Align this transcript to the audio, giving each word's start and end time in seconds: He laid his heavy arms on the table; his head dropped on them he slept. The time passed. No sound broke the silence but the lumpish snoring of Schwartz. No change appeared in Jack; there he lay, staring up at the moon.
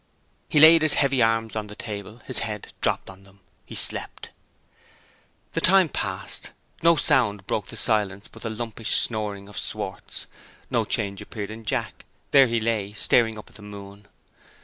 He 0.49 0.59
laid 0.59 0.81
his 0.81 0.95
heavy 0.95 1.21
arms 1.21 1.55
on 1.55 1.67
the 1.67 1.75
table; 1.75 2.23
his 2.25 2.39
head 2.39 2.73
dropped 2.81 3.07
on 3.07 3.21
them 3.21 3.39
he 3.67 3.75
slept. 3.75 4.31
The 5.51 5.61
time 5.61 5.89
passed. 5.89 6.53
No 6.81 6.95
sound 6.95 7.45
broke 7.45 7.67
the 7.67 7.77
silence 7.77 8.27
but 8.27 8.41
the 8.41 8.49
lumpish 8.49 8.99
snoring 8.99 9.47
of 9.47 9.57
Schwartz. 9.59 10.25
No 10.71 10.85
change 10.85 11.21
appeared 11.21 11.51
in 11.51 11.65
Jack; 11.65 12.05
there 12.31 12.47
he 12.47 12.59
lay, 12.59 12.93
staring 12.93 13.37
up 13.37 13.49
at 13.51 13.57
the 13.57 13.61
moon. 13.61 14.07